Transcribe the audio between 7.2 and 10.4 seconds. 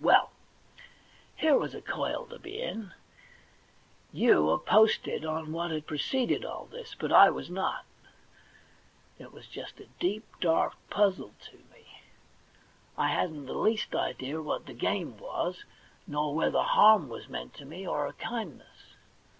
was not. It was just a deep,